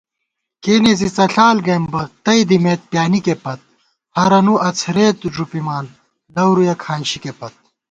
[0.63, 3.59] کېنے زی څݪال گَئیم بہ، تئ دِمېت پیانِکےپت
[3.89, 5.85] * ہرَنُو اڅَھرېت ݫُپِمان
[6.35, 7.53] لَورُیَہ کھانشِکےپت